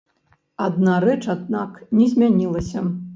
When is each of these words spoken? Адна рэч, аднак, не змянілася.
Адна 0.67 0.95
рэч, 1.03 1.19
аднак, 1.35 1.75
не 1.99 2.07
змянілася. 2.15 2.83